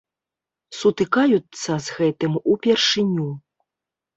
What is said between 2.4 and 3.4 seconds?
упершыню.